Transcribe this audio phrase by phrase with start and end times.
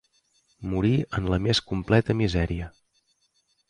[0.71, 2.75] Morí en la més completa misèria.